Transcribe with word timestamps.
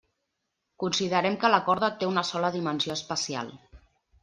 Considerem 0.83 1.35
que 1.43 1.51
la 1.55 1.59
corda 1.69 1.91
té 2.01 2.11
una 2.15 2.25
sola 2.33 2.51
dimensió 2.59 2.99
espacial. 2.99 3.55